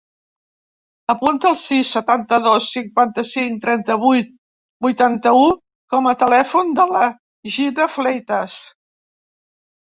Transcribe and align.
Apunta 1.13 1.49
el 1.49 1.57
sis, 1.57 1.89
setanta-dos, 1.97 2.69
cinquanta-cinc, 2.77 3.59
trenta-vuit, 3.65 4.31
vuitanta-u 4.87 5.45
com 5.95 6.09
a 6.13 6.15
telèfon 6.23 6.73
de 6.81 6.87
la 6.95 7.05
Gina 7.59 7.89
Fleitas. 7.99 8.59